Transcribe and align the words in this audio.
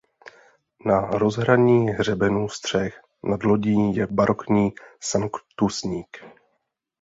Na 0.85 1.01
rozhraní 1.11 1.89
hřebenů 1.89 2.49
střech 2.49 3.01
nad 3.23 3.43
lodí 3.43 3.95
je 3.95 4.07
barokní 4.07 4.73
sanktusník. 4.99 6.17